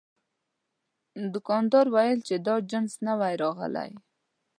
دوکاندار 1.33 1.85
وویل 1.89 2.19
چې 2.27 2.35
دا 2.47 2.55
جنس 2.69 2.93
نوی 3.07 3.33
راغلی. 3.43 3.91